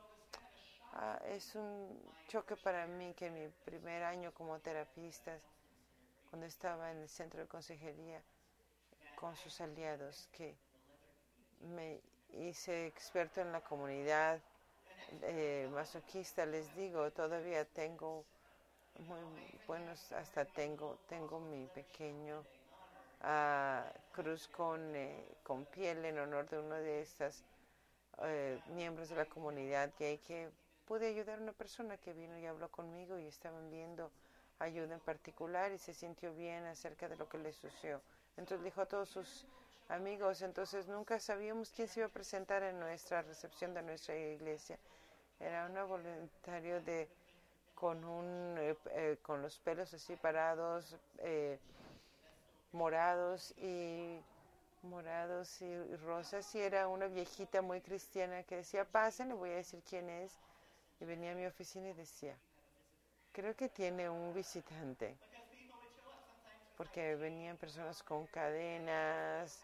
Ah, 0.93 1.21
es 1.27 1.55
un 1.55 2.01
choque 2.29 2.57
para 2.57 2.87
mí 2.87 3.13
que 3.15 3.27
en 3.27 3.35
mi 3.35 3.49
primer 3.65 4.03
año 4.03 4.33
como 4.33 4.59
terapista, 4.61 5.39
cuando 6.31 6.47
estaba 6.47 6.91
en 6.91 6.99
el 6.99 7.09
centro 7.09 7.41
de 7.41 7.47
consejería 7.47 8.23
con 9.15 9.37
sus 9.37 9.61
aliados, 9.61 10.29
que 10.33 10.57
me 11.61 12.01
hice 12.33 12.87
experto 12.87 13.41
en 13.41 13.53
la 13.53 13.61
comunidad 13.61 14.41
eh, 15.23 15.69
masoquista, 15.73 16.47
les 16.47 16.75
digo, 16.75 17.11
todavía 17.13 17.65
tengo 17.65 18.25
muy 19.01 19.61
buenos, 19.67 20.13
hasta 20.13 20.45
tengo, 20.45 20.99
tengo 21.09 21.39
mi 21.41 21.67
pequeño 21.67 22.43
uh, 23.23 24.13
cruz 24.13 24.49
con, 24.49 24.95
eh, 24.95 25.37
con 25.43 25.65
piel 25.67 26.05
en 26.05 26.19
honor 26.19 26.49
de 26.49 26.59
uno 26.59 26.75
de 26.77 27.03
estos 27.03 27.45
eh, 28.23 28.59
miembros 28.69 29.09
de 29.11 29.17
la 29.17 29.27
comunidad 29.27 29.93
gay 29.99 30.19
que 30.19 30.49
pude 30.87 31.09
ayudar 31.09 31.39
a 31.39 31.43
una 31.43 31.53
persona 31.53 31.99
que 31.99 32.13
vino 32.15 32.39
y 32.39 32.47
habló 32.47 32.71
conmigo 32.71 33.19
y 33.19 33.27
estaban 33.27 33.71
viendo 33.71 34.11
ayuda 34.59 34.95
en 34.95 35.01
particular 35.01 35.73
y 35.73 35.79
se 35.79 35.93
sintió 35.93 36.35
bien 36.35 36.65
acerca 36.65 37.09
de 37.09 37.17
lo 37.17 37.29
que 37.29 37.39
le 37.39 37.53
sucedió. 37.53 38.01
Entonces 38.37 38.65
dijo 38.65 38.81
a 38.81 38.87
todos 38.87 39.11
sus 39.11 39.47
amigos, 39.89 40.41
entonces 40.43 40.89
nunca 40.89 41.21
sabíamos 41.21 41.71
quién 41.71 41.89
se 41.89 42.01
iba 42.01 42.07
a 42.07 42.13
presentar 42.13 42.63
en 42.63 42.81
nuestra 42.81 43.23
recepción 43.23 43.75
de 43.75 43.83
nuestra 43.83 44.17
iglesia. 44.17 44.79
Era 45.39 45.67
una 45.67 45.85
voluntario 45.85 46.81
de 46.81 47.09
con 47.77 48.03
un 48.05 48.57
eh, 48.59 48.75
eh, 48.93 49.19
con 49.23 49.43
los 49.43 49.59
pelos 49.59 49.93
así 49.95 50.17
parados, 50.17 50.97
eh, 51.19 51.59
morados 52.73 53.55
y 53.59 54.19
morados 54.83 55.61
y 55.61 55.97
rosas 55.97 56.53
y 56.55 56.61
era 56.61 56.89
una 56.89 57.07
viejita 57.07 57.61
muy 57.61 57.81
cristiana 57.81 58.43
que 58.45 58.57
decía, 58.57 58.85
pasen, 58.85 59.29
le 59.29 59.35
voy 59.35 59.51
a 59.51 59.57
decir 59.57 59.83
quién 59.89 60.09
es. 60.09 60.33
Y 61.01 61.05
venía 61.05 61.33
a 61.33 61.35
mi 61.35 61.45
oficina 61.45 61.91
y 61.91 61.93
decía, 61.93 62.35
creo 63.33 63.55
que 63.55 63.69
tiene 63.69 64.09
un 64.09 64.33
visitante. 64.33 65.15
Porque 66.79 67.15
venían 67.17 67.57
personas 67.59 68.03
con 68.03 68.27
cadenas, 68.27 69.61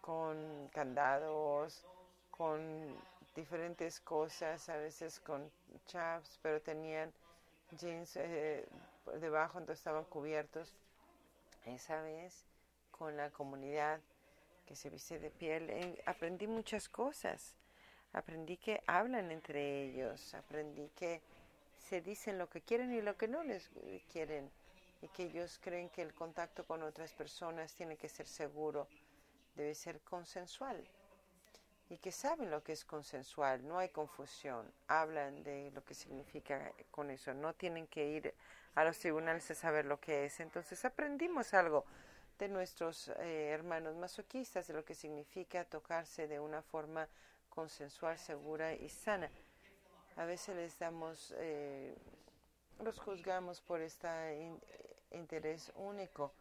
con 0.00 0.68
candados, 0.72 1.84
con 2.30 2.96
diferentes 3.36 4.00
cosas, 4.00 4.68
a 4.68 4.76
veces 4.76 5.20
con 5.20 5.48
chaps, 5.86 6.38
pero 6.42 6.60
tenían 6.60 7.12
jeans 7.76 8.16
eh, 8.16 8.66
debajo, 9.20 9.58
entonces 9.58 9.80
estaban 9.80 10.04
cubiertos. 10.04 10.74
Esa 11.64 12.00
vez, 12.02 12.44
con 12.90 13.16
la 13.16 13.30
comunidad 13.30 14.00
que 14.66 14.76
se 14.76 14.90
viste 14.90 15.18
de 15.18 15.30
piel, 15.30 15.70
eh, 15.70 16.02
aprendí 16.06 16.46
muchas 16.46 16.88
cosas. 16.88 17.54
Aprendí 18.12 18.56
que 18.56 18.82
hablan 18.86 19.30
entre 19.30 19.84
ellos, 19.84 20.34
aprendí 20.34 20.88
que 20.96 21.20
se 21.78 22.00
dicen 22.00 22.38
lo 22.38 22.48
que 22.48 22.62
quieren 22.62 22.92
y 22.92 23.02
lo 23.02 23.16
que 23.16 23.28
no 23.28 23.42
les 23.42 23.70
quieren, 24.10 24.50
y 25.02 25.08
que 25.08 25.24
ellos 25.24 25.58
creen 25.62 25.90
que 25.90 26.02
el 26.02 26.14
contacto 26.14 26.64
con 26.64 26.82
otras 26.82 27.12
personas 27.12 27.74
tiene 27.74 27.96
que 27.96 28.08
ser 28.08 28.26
seguro, 28.26 28.88
debe 29.54 29.74
ser 29.74 30.00
consensual 30.00 30.82
y 31.90 31.98
que 31.98 32.12
saben 32.12 32.50
lo 32.50 32.62
que 32.62 32.72
es 32.72 32.84
consensual, 32.84 33.66
no 33.66 33.78
hay 33.78 33.88
confusión, 33.88 34.70
hablan 34.88 35.42
de 35.42 35.70
lo 35.70 35.82
que 35.84 35.94
significa 35.94 36.72
con 36.90 37.10
eso, 37.10 37.32
no 37.32 37.54
tienen 37.54 37.86
que 37.86 38.06
ir 38.06 38.34
a 38.74 38.84
los 38.84 38.98
tribunales 38.98 39.50
a 39.50 39.54
saber 39.54 39.86
lo 39.86 39.98
que 39.98 40.26
es. 40.26 40.40
Entonces 40.40 40.84
aprendimos 40.84 41.54
algo 41.54 41.84
de 42.38 42.48
nuestros 42.48 43.08
eh, 43.08 43.50
hermanos 43.50 43.96
masoquistas, 43.96 44.66
de 44.66 44.74
lo 44.74 44.84
que 44.84 44.94
significa 44.94 45.64
tocarse 45.64 46.28
de 46.28 46.38
una 46.38 46.62
forma 46.62 47.08
consensual, 47.48 48.18
segura 48.18 48.74
y 48.74 48.88
sana. 48.88 49.30
A 50.16 50.24
veces 50.24 50.56
les 50.56 50.78
damos, 50.78 51.34
eh, 51.38 51.96
los 52.82 52.98
juzgamos 52.98 53.60
por 53.60 53.80
este 53.80 54.52
interés 55.10 55.72
único, 55.74 56.32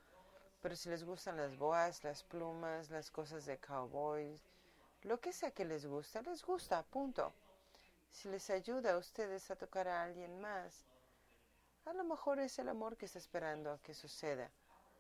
pero 0.61 0.75
si 0.75 0.89
les 0.89 1.03
gustan 1.03 1.37
las 1.37 1.57
boas, 1.57 2.03
las 2.03 2.23
plumas, 2.23 2.89
las 2.89 3.09
cosas 3.09 3.45
de 3.45 3.57
cowboys, 3.57 4.41
lo 5.03 5.19
que 5.19 5.31
sea 5.31 5.51
que 5.51 5.65
les 5.65 5.85
gusta, 5.85 6.21
les 6.21 6.43
gusta, 6.43 6.83
punto. 6.83 7.33
Si 8.11 8.29
les 8.29 8.49
ayuda 8.49 8.93
a 8.93 8.97
ustedes 8.97 9.49
a 9.51 9.55
tocar 9.55 9.87
a 9.87 10.03
alguien 10.03 10.39
más, 10.39 10.85
a 11.85 11.93
lo 11.93 12.03
mejor 12.03 12.39
es 12.39 12.57
el 12.59 12.69
amor 12.69 12.97
que 12.97 13.05
está 13.05 13.19
esperando 13.19 13.71
a 13.71 13.79
que 13.79 13.93
suceda. 13.93 14.49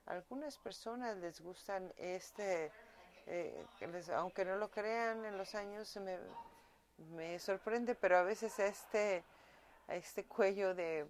A 0.05 0.11
algunas 0.11 0.57
personas 0.57 1.17
les 1.17 1.41
gustan 1.41 1.91
este, 1.97 2.71
eh, 3.25 3.65
aunque 4.15 4.45
no 4.45 4.55
lo 4.55 4.69
crean, 4.69 5.25
en 5.25 5.37
los 5.37 5.53
años 5.55 5.97
me, 6.97 7.39
sorprende, 7.39 7.95
pero 7.95 8.17
a 8.17 8.23
veces 8.23 8.57
este, 8.59 9.23
este 9.89 10.23
cuello 10.25 10.73
de, 10.73 11.07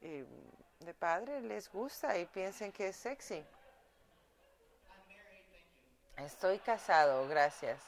eh, 0.00 0.26
de 0.80 0.94
padre 0.94 1.40
les 1.40 1.70
gusta 1.70 2.18
y 2.18 2.26
piensan 2.26 2.72
que 2.72 2.88
es 2.88 2.96
sexy. 2.96 3.44
Estoy 6.24 6.58
casado, 6.58 7.28
gracias. 7.28 7.78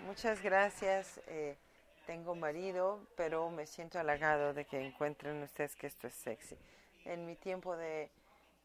Muchas 0.00 0.40
gracias. 0.42 1.20
Eh, 1.26 1.58
tengo 2.06 2.34
marido, 2.34 3.06
pero 3.16 3.50
me 3.50 3.66
siento 3.66 3.98
halagado 3.98 4.54
de 4.54 4.64
que 4.64 4.80
encuentren 4.80 5.42
ustedes 5.42 5.76
que 5.76 5.86
esto 5.86 6.06
es 6.06 6.14
sexy. 6.14 6.56
En 7.04 7.26
mi 7.26 7.36
tiempo 7.36 7.76
de 7.76 8.10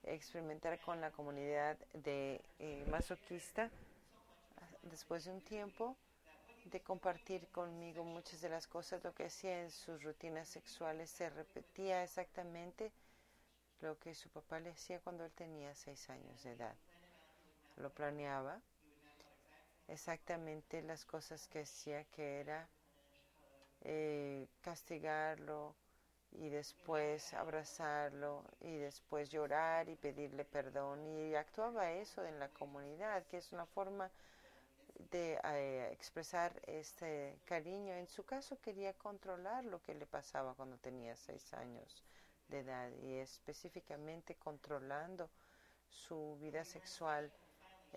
experimentar 0.03 0.79
con 0.79 1.01
la 1.01 1.11
comunidad 1.11 1.77
de 1.93 2.41
eh, 2.59 2.85
masoquista, 2.89 3.69
después 4.83 5.25
de 5.25 5.31
un 5.31 5.41
tiempo 5.41 5.97
de 6.63 6.79
compartir 6.79 7.47
conmigo 7.49 8.05
muchas 8.05 8.39
de 8.39 8.47
las 8.47 8.65
cosas, 8.65 9.03
lo 9.03 9.13
que 9.13 9.25
hacía 9.25 9.61
en 9.61 9.71
sus 9.71 10.01
rutinas 10.03 10.47
sexuales, 10.47 11.09
se 11.09 11.29
repetía 11.29 12.03
exactamente 12.03 12.93
lo 13.81 13.97
que 13.99 14.15
su 14.15 14.29
papá 14.29 14.59
le 14.59 14.71
hacía 14.71 14.99
cuando 14.99 15.25
él 15.25 15.31
tenía 15.31 15.73
seis 15.75 16.09
años 16.09 16.43
de 16.43 16.51
edad. 16.53 16.75
Lo 17.77 17.91
planeaba 17.91 18.59
exactamente 19.87 20.81
las 20.81 21.05
cosas 21.05 21.47
que 21.47 21.61
hacía, 21.61 22.03
que 22.05 22.39
era 22.39 22.67
eh, 23.81 24.47
castigarlo 24.61 25.75
y 26.31 26.49
después 26.49 27.33
abrazarlo 27.33 28.43
y 28.61 28.75
después 28.77 29.29
llorar 29.29 29.89
y 29.89 29.95
pedirle 29.95 30.43
perdón. 30.43 31.05
Y 31.05 31.35
actuaba 31.35 31.91
eso 31.91 32.25
en 32.25 32.39
la 32.39 32.49
comunidad, 32.49 33.25
que 33.27 33.37
es 33.37 33.53
una 33.53 33.65
forma 33.65 34.09
de 35.11 35.39
eh, 35.43 35.89
expresar 35.91 36.51
este 36.65 37.37
cariño. 37.45 37.93
En 37.93 38.07
su 38.07 38.25
caso 38.25 38.59
quería 38.59 38.93
controlar 38.93 39.63
lo 39.65 39.81
que 39.83 39.93
le 39.93 40.07
pasaba 40.07 40.55
cuando 40.55 40.77
tenía 40.77 41.15
seis 41.15 41.53
años 41.53 42.03
edad 42.51 42.89
y 43.03 43.15
específicamente 43.15 44.35
controlando 44.35 45.29
su 45.89 46.37
vida 46.39 46.63
sexual 46.63 47.31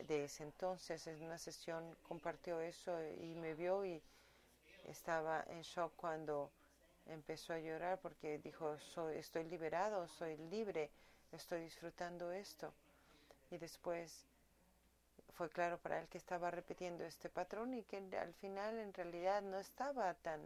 de 0.07 0.25
ese 0.25 0.45
entonces. 0.45 1.07
En 1.07 1.23
una 1.23 1.39
sesión 1.39 1.97
compartió 2.09 2.61
eso 2.61 2.97
y 3.21 3.35
me 3.35 3.55
vio 3.55 3.85
y 3.85 4.03
estaba 4.87 5.45
en 5.49 5.63
shock 5.63 5.93
cuando 5.97 6.51
empezó 7.07 7.53
a 7.53 7.59
llorar 7.59 7.99
porque 8.01 8.39
dijo, 8.39 8.79
soy, 8.79 9.17
estoy 9.17 9.45
liberado, 9.45 10.07
soy 10.09 10.37
libre, 10.37 10.91
estoy 11.33 11.63
disfrutando 11.63 12.31
esto. 12.33 12.73
Y 13.51 13.59
después 13.59 14.25
fue 15.35 15.49
claro 15.49 15.79
para 15.79 16.01
él 16.01 16.09
que 16.09 16.19
estaba 16.19 16.51
repitiendo 16.51 17.05
este 17.05 17.29
patrón 17.29 17.75
y 17.75 17.83
que 17.85 17.97
al 18.17 18.35
final 18.35 18.79
en 18.79 18.93
realidad 18.93 19.43
no 19.43 19.59
estaba 19.59 20.13
tan, 20.15 20.41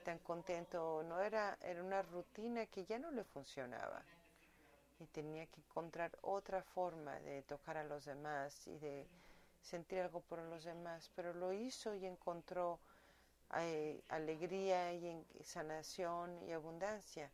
tan 0.00 0.18
contento, 0.18 1.02
no 1.04 1.20
era, 1.20 1.56
era 1.62 1.82
una 1.82 2.02
rutina 2.02 2.66
que 2.66 2.84
ya 2.84 2.98
no 2.98 3.10
le 3.10 3.24
funcionaba 3.24 4.02
y 4.98 5.06
tenía 5.06 5.46
que 5.46 5.60
encontrar 5.60 6.16
otra 6.22 6.62
forma 6.62 7.18
de 7.20 7.42
tocar 7.42 7.76
a 7.76 7.84
los 7.84 8.04
demás 8.04 8.66
y 8.66 8.78
de 8.78 9.06
sentir 9.62 10.00
algo 10.00 10.20
por 10.20 10.38
los 10.40 10.64
demás, 10.64 11.10
pero 11.14 11.32
lo 11.34 11.52
hizo 11.52 11.94
y 11.94 12.06
encontró 12.06 12.80
eh, 13.58 14.02
alegría 14.08 14.92
y 14.92 15.24
sanación 15.42 16.42
y 16.42 16.52
abundancia 16.52 17.30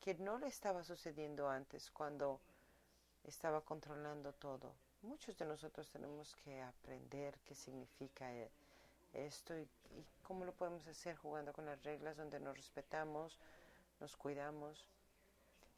que 0.00 0.14
no 0.14 0.38
le 0.38 0.48
estaba 0.48 0.84
sucediendo 0.84 1.48
antes 1.48 1.90
cuando 1.90 2.40
estaba 3.24 3.62
controlando 3.62 4.32
todo. 4.34 4.74
Muchos 5.02 5.36
de 5.38 5.46
nosotros 5.46 5.90
tenemos 5.90 6.34
que 6.36 6.62
aprender 6.62 7.38
qué 7.44 7.54
significa 7.54 8.32
eh, 8.32 8.50
esto 9.14 9.58
y, 9.58 9.62
y 9.62 10.04
cómo 10.22 10.44
lo 10.44 10.52
podemos 10.52 10.86
hacer 10.86 11.16
jugando 11.16 11.52
con 11.52 11.66
las 11.66 11.82
reglas 11.82 12.16
donde 12.16 12.40
nos 12.40 12.56
respetamos, 12.56 13.38
nos 14.00 14.16
cuidamos 14.16 14.86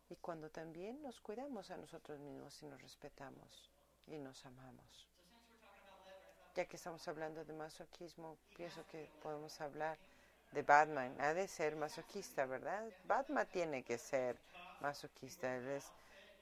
y 0.08 0.16
cuando 0.16 0.50
también 0.50 1.02
nos 1.02 1.20
cuidamos 1.20 1.70
a 1.70 1.76
nosotros 1.76 2.20
mismos 2.20 2.62
y 2.62 2.66
nos 2.66 2.80
respetamos 2.80 3.70
y 4.06 4.18
nos 4.18 4.44
amamos. 4.46 5.06
Ya 6.54 6.64
que 6.64 6.76
estamos 6.76 7.06
hablando 7.08 7.44
de 7.44 7.52
masoquismo, 7.52 8.38
pienso 8.56 8.86
que 8.86 9.10
podemos 9.22 9.60
hablar 9.60 9.98
de 10.52 10.62
Batman. 10.62 11.14
Ha 11.20 11.34
de 11.34 11.48
ser 11.48 11.76
masoquista, 11.76 12.46
¿verdad? 12.46 12.88
Batman 13.04 13.46
tiene 13.52 13.82
que 13.82 13.98
ser 13.98 14.38
masoquista. 14.80 15.54
Él 15.54 15.82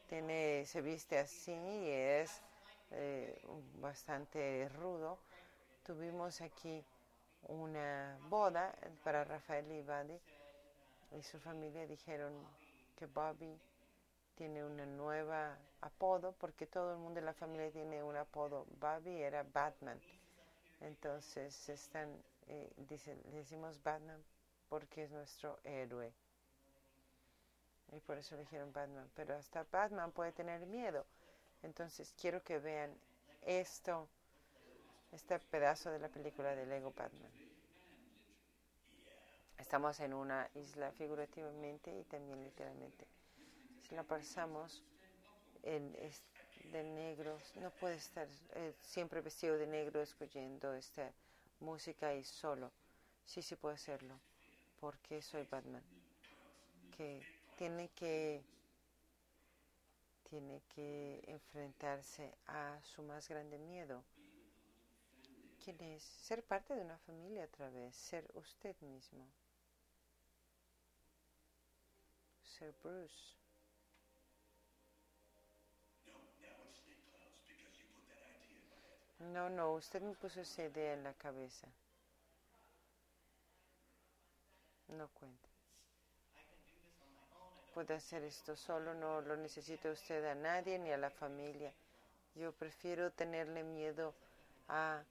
tiene, 0.09 0.65
se 0.67 0.83
viste 0.83 1.19
así 1.19 1.53
y 1.53 1.91
es 1.91 2.43
eh, 2.93 3.43
bastante 3.81 4.69
rudo. 4.69 5.19
Tuvimos 5.85 6.41
aquí 6.41 6.85
una 7.43 8.19
boda 8.29 8.75
para 9.05 9.25
Rafael 9.25 9.71
y 9.71 9.83
Badi 9.83 10.19
y 11.13 11.23
su 11.23 11.39
familia 11.39 11.87
dijeron, 11.87 12.33
que 12.97 13.07
Bobby 13.07 13.61
tiene 14.35 14.65
una 14.65 14.87
nueva 14.87 15.57
apodo 15.81 16.33
porque 16.33 16.67
todo 16.67 16.93
el 16.93 16.99
mundo 16.99 17.21
de 17.21 17.27
la 17.27 17.35
familia 17.35 17.71
tiene 17.71 18.03
un 18.03 18.17
apodo. 18.17 18.67
Bobby 18.81 19.23
era 19.23 19.43
Batman. 19.43 20.01
Entonces 20.81 21.69
están, 21.69 22.11
eh, 22.49 22.73
dicen, 22.89 23.21
le 23.31 23.39
decimos 23.39 23.83
Batman 23.83 24.23
porque 24.69 25.05
es 25.05 25.11
nuestro 25.11 25.59
héroe. 25.65 26.13
Y 27.93 28.01
por 28.01 28.19
eso 28.19 28.35
le 28.35 28.43
dijeron 28.43 28.73
Batman. 28.73 29.09
Pero 29.15 29.35
hasta 29.35 29.65
Batman 29.71 30.13
puede 30.13 30.33
tener 30.33 30.67
miedo. 30.67 31.05
Entonces 31.63 32.13
quiero 32.19 32.43
que 32.43 32.59
vean 32.59 32.93
esto, 33.43 34.09
este 35.15 35.39
pedazo 35.39 35.91
de 35.91 36.01
la 36.01 36.09
película 36.09 36.55
de 36.57 36.67
Lego 36.67 36.93
Batman. 36.93 37.31
Estamos 39.59 40.01
en 40.01 40.13
una 40.13 40.51
isla 40.55 40.91
figurativamente 40.93 41.97
y 41.97 42.03
también 42.05 42.43
literalmente. 42.43 43.07
Si 43.89 43.95
la 43.95 44.03
pasamos 44.03 44.83
en, 45.63 45.93
de 46.73 46.83
negro, 46.83 47.39
no 47.61 47.71
puede 47.71 47.95
estar 47.95 48.27
eh, 48.55 48.75
siempre 48.81 49.21
vestido 49.21 49.57
de 49.57 49.69
negro 49.69 50.03
escuchando 50.03 50.75
esta 50.75 51.13
música 51.61 52.13
y 52.13 52.25
solo. 52.25 52.73
Sí, 53.25 53.41
sí 53.41 53.55
puede 53.55 53.77
hacerlo, 53.77 54.19
porque 54.81 55.23
soy 55.23 55.47
Batman. 55.49 55.83
Que 56.97 57.23
tiene 57.57 57.89
que 57.91 58.43
tiene 60.29 60.61
que 60.75 61.23
enfrentarse 61.29 62.35
a 62.49 62.81
su 62.83 63.03
más 63.03 63.29
grande 63.29 63.57
miedo. 63.59 64.03
¿Quién 65.65 65.81
es? 65.81 66.03
Ser 66.03 66.43
parte 66.45 66.75
de 66.75 66.83
una 66.83 66.99
familia 66.99 67.47
otra 67.47 67.71
vez, 67.71 67.97
ser 67.97 68.31
usted 68.35 68.77
mismo. 68.83 69.27
Ser 72.43 72.75
Bruce. 72.83 73.35
No, 79.21 79.49
no, 79.49 79.73
usted 79.73 80.03
me 80.03 80.15
puso 80.17 80.43
esa 80.43 80.65
idea 80.65 80.93
en 80.93 81.03
la 81.03 81.15
cabeza. 81.15 81.67
No 84.89 85.09
cuenta. 85.09 85.49
Puede 87.73 87.95
hacer 87.95 88.23
esto 88.23 88.55
solo, 88.55 88.93
no 88.93 89.23
lo 89.23 89.35
necesita 89.39 89.91
usted 89.91 90.27
a 90.27 90.35
nadie 90.35 90.79
ni 90.79 90.93
a 90.93 90.99
la 90.99 91.09
familia. 91.09 91.73
Yo 92.35 92.53
prefiero 92.53 93.11
tenerle 93.13 93.63
miedo 93.63 94.15
a 94.69 95.03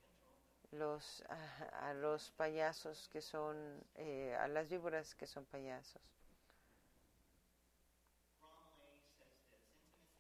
los, 0.74 1.24
a, 1.72 1.94
los 1.94 2.32
payasos 2.32 3.10
que 3.10 3.22
son, 3.22 3.84
eh, 3.96 4.36
a 4.40 4.48
las 4.48 4.70
víboras 4.70 5.16
que 5.16 5.28
son 5.28 5.46
payasos. 5.46 6.02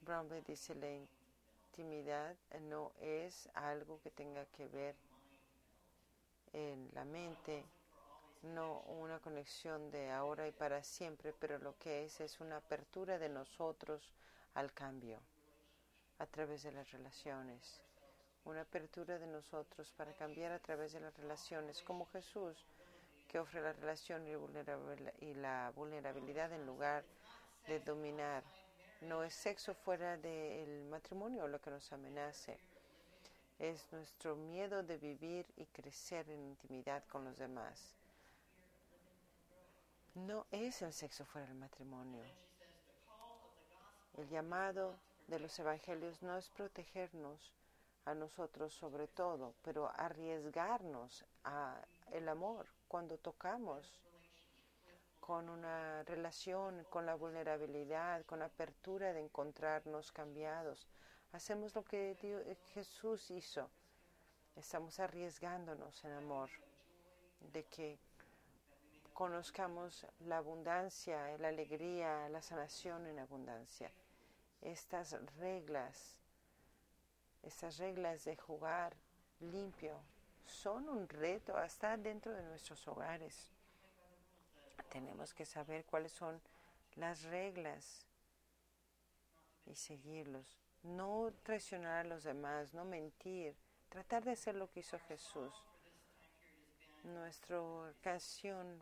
Bromley 0.01 0.41
dice 0.41 0.75
la 0.75 0.89
intimidad 0.89 2.35
no 2.61 2.91
es 2.99 3.49
algo 3.53 3.99
que 4.01 4.11
tenga 4.11 4.45
que 4.47 4.67
ver 4.67 4.95
en 6.51 6.89
la 6.93 7.05
mente, 7.05 7.65
no 8.43 8.81
una 8.81 9.19
conexión 9.19 9.89
de 9.89 10.11
ahora 10.11 10.47
y 10.47 10.51
para 10.51 10.83
siempre, 10.83 11.33
pero 11.39 11.57
lo 11.57 11.77
que 11.77 12.05
es 12.05 12.19
es 12.19 12.39
una 12.39 12.57
apertura 12.57 13.17
de 13.17 13.29
nosotros 13.29 14.13
al 14.53 14.71
cambio 14.73 15.19
a 16.19 16.27
través 16.27 16.63
de 16.63 16.71
las 16.71 16.91
relaciones, 16.91 17.81
una 18.45 18.62
apertura 18.62 19.17
de 19.19 19.27
nosotros 19.27 19.91
para 19.97 20.13
cambiar 20.13 20.51
a 20.51 20.60
través 20.60 20.93
de 20.93 20.99
las 20.99 21.15
relaciones, 21.17 21.82
como 21.82 22.06
Jesús, 22.08 22.65
que 23.27 23.39
ofrece 23.39 23.63
la 23.63 23.73
relación 23.73 24.25
y 24.27 25.34
la 25.34 25.71
vulnerabilidad 25.75 26.51
en 26.51 26.65
lugar 26.65 27.03
de 27.67 27.79
dominar. 27.79 28.43
No 29.01 29.23
es 29.23 29.34
sexo 29.34 29.73
fuera 29.73 30.17
del 30.17 30.86
matrimonio 30.86 31.47
lo 31.47 31.60
que 31.60 31.71
nos 31.71 31.91
amenace, 31.91 32.58
es 33.60 33.86
nuestro 33.91 34.36
miedo 34.36 34.84
de 34.84 34.97
vivir 34.97 35.45
y 35.58 35.65
crecer 35.65 36.29
en 36.29 36.41
intimidad 36.41 37.03
con 37.10 37.23
los 37.25 37.38
demás 37.38 37.95
no 40.15 40.45
es 40.51 40.82
el 40.82 40.93
sexo 40.93 41.25
fuera 41.25 41.47
del 41.47 41.58
matrimonio. 41.58 42.23
El 44.15 44.29
llamado 44.29 44.95
de 45.27 45.39
los 45.39 45.58
evangelios 45.58 46.21
no 46.21 46.38
es 46.38 46.49
protegernos 46.49 47.51
a 48.05 48.13
nosotros 48.13 48.73
sobre 48.73 49.07
todo, 49.07 49.55
pero 49.63 49.91
arriesgarnos 49.95 51.25
a 51.43 51.81
el 52.11 52.27
amor 52.29 52.67
cuando 52.87 53.17
tocamos 53.17 53.99
con 55.19 55.47
una 55.47 56.03
relación, 56.03 56.85
con 56.89 57.05
la 57.05 57.15
vulnerabilidad, 57.15 58.25
con 58.25 58.41
apertura 58.41 59.13
de 59.13 59.21
encontrarnos 59.21 60.11
cambiados. 60.11 60.87
Hacemos 61.31 61.73
lo 61.75 61.83
que 61.83 62.57
Jesús 62.73 63.31
hizo. 63.31 63.69
Estamos 64.55 64.99
arriesgándonos 64.99 66.03
en 66.03 66.11
amor 66.11 66.49
de 67.53 67.63
que 67.65 67.97
conozcamos 69.13 70.05
la 70.25 70.37
abundancia, 70.37 71.37
la 71.37 71.47
alegría, 71.47 72.27
la 72.29 72.41
sanación 72.41 73.07
en 73.07 73.19
abundancia. 73.19 73.91
Estas 74.61 75.15
reglas, 75.37 76.17
estas 77.43 77.77
reglas 77.77 78.25
de 78.25 78.36
jugar 78.36 78.95
limpio, 79.39 79.99
son 80.45 80.89
un 80.89 81.08
reto 81.08 81.56
hasta 81.58 81.97
dentro 81.97 82.34
de 82.34 82.43
nuestros 82.43 82.88
hogares. 82.88 83.49
Tenemos 84.89 85.34
que 85.34 85.45
saber 85.45 85.86
cuáles 85.86 86.12
son 86.12 86.41
las 86.95 87.23
reglas 87.23 88.06
y 89.65 89.75
seguirlos. 89.75 90.58
No 90.84 91.32
traicionar 91.43 92.06
a 92.06 92.10
los 92.10 92.23
demás, 92.23 92.73
no 92.73 92.86
mentir, 92.86 93.56
tratar 93.89 94.23
de 94.23 94.32
hacer 94.32 94.56
lo 94.56 94.69
que 94.69 94.82
hizo 94.82 94.99
Jesús. 95.08 95.53
Nuestra 97.03 97.60
canción 98.01 98.82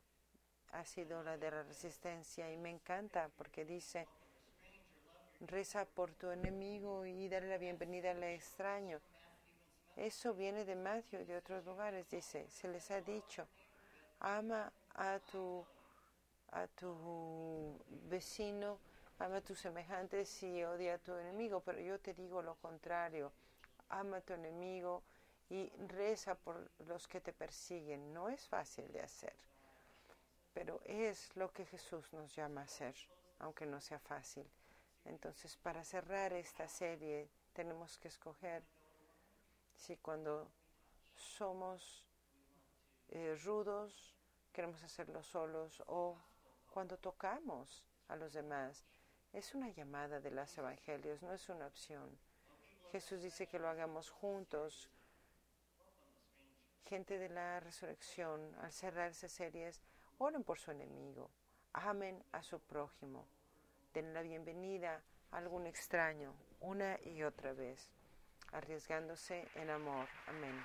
ha 0.73 0.85
sido 0.85 1.23
la 1.23 1.37
de 1.37 1.51
la 1.51 1.63
resistencia 1.63 2.51
y 2.51 2.57
me 2.57 2.69
encanta 2.69 3.29
porque 3.37 3.65
dice, 3.65 4.07
reza 5.41 5.85
por 5.85 6.11
tu 6.13 6.29
enemigo 6.31 7.05
y 7.05 7.27
dale 7.27 7.47
la 7.47 7.57
bienvenida 7.57 8.11
al 8.11 8.23
extraño. 8.23 8.99
Eso 9.95 10.33
viene 10.33 10.65
de 10.65 10.75
Matthew 10.75 11.21
y 11.21 11.25
de 11.25 11.37
otros 11.37 11.65
lugares, 11.65 12.09
dice, 12.09 12.49
se 12.49 12.67
les 12.67 12.89
ha 12.91 13.01
dicho, 13.01 13.47
ama 14.19 14.71
a 14.95 15.19
tu, 15.19 15.65
a 16.51 16.67
tu 16.67 17.77
vecino, 18.09 18.79
ama 19.19 19.37
a 19.37 19.41
tus 19.41 19.59
semejantes 19.59 20.41
y 20.43 20.63
odia 20.63 20.95
a 20.95 20.97
tu 20.97 21.13
enemigo, 21.13 21.59
pero 21.59 21.79
yo 21.79 21.99
te 21.99 22.13
digo 22.13 22.41
lo 22.41 22.55
contrario, 22.55 23.31
ama 23.89 24.17
a 24.17 24.21
tu 24.21 24.33
enemigo 24.33 25.03
y 25.49 25.69
reza 25.87 26.35
por 26.35 26.69
los 26.87 27.07
que 27.07 27.19
te 27.19 27.33
persiguen. 27.33 28.13
No 28.13 28.29
es 28.29 28.47
fácil 28.47 28.89
de 28.93 29.01
hacer 29.01 29.33
pero 30.53 30.81
es 30.85 31.35
lo 31.35 31.51
que 31.51 31.65
Jesús 31.65 32.11
nos 32.13 32.35
llama 32.35 32.61
a 32.61 32.65
hacer, 32.65 32.95
aunque 33.39 33.65
no 33.65 33.79
sea 33.79 33.99
fácil. 33.99 34.45
Entonces, 35.05 35.57
para 35.57 35.83
cerrar 35.83 36.33
esta 36.33 36.67
serie, 36.67 37.29
tenemos 37.53 37.97
que 37.97 38.07
escoger 38.07 38.63
si 39.75 39.97
cuando 39.97 40.47
somos 41.15 42.05
eh, 43.09 43.35
rudos 43.43 44.15
queremos 44.53 44.83
hacerlo 44.83 45.23
solos 45.23 45.81
o 45.87 46.17
cuando 46.69 46.97
tocamos 46.97 47.83
a 48.07 48.15
los 48.15 48.33
demás. 48.33 48.85
Es 49.33 49.55
una 49.55 49.69
llamada 49.69 50.19
de 50.19 50.31
los 50.31 50.57
evangelios, 50.57 51.21
no 51.21 51.33
es 51.33 51.47
una 51.49 51.67
opción. 51.67 52.17
Jesús 52.91 53.21
dice 53.21 53.47
que 53.47 53.59
lo 53.59 53.69
hagamos 53.69 54.09
juntos. 54.09 54.89
Gente 56.85 57.17
de 57.17 57.29
la 57.29 57.61
resurrección, 57.61 58.53
al 58.59 58.73
cerrar 58.73 59.11
esas 59.11 59.31
series, 59.31 59.81
Oren 60.17 60.43
por 60.43 60.59
su 60.59 60.71
enemigo. 60.71 61.31
Amen 61.73 62.23
a 62.31 62.43
su 62.43 62.59
prójimo. 62.59 63.25
Den 63.93 64.13
la 64.13 64.21
bienvenida 64.21 65.01
a 65.31 65.37
algún 65.37 65.67
extraño 65.67 66.33
una 66.61 66.97
y 67.03 67.23
otra 67.23 67.51
vez, 67.51 67.91
arriesgándose 68.53 69.45
en 69.55 69.69
amor. 69.69 70.07
Amén. 70.27 70.55